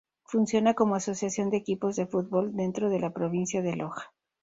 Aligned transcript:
Funciona 0.23 0.73
como 0.73 0.95
asociación 0.95 1.51
de 1.51 1.57
equipos 1.57 1.95
de 1.95 2.07
fútbol 2.07 2.55
dentro 2.55 2.89
de 2.89 2.99
la 2.99 3.13
Provincia 3.13 3.61
de 3.61 3.75
Loja. 3.75 4.11